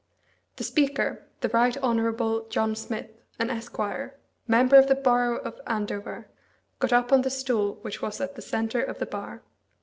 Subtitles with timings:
[0.55, 4.15] The Speaker, the Right Honourable John Smith, an esquire,
[4.47, 6.27] member for the borough of Andover,
[6.79, 9.43] got up on the stool which was at the centre of the bar.